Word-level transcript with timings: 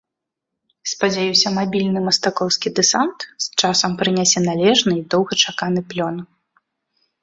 Спадзяюся, 0.93 1.47
мабільны 1.57 1.99
мастакоўскі 2.07 2.73
дэсант 2.81 3.19
з 3.47 3.55
часам 3.63 3.91
прынясе 4.03 4.39
належны 4.51 4.93
і 5.01 5.09
доўгачаканы 5.17 5.81
плён. 5.95 6.15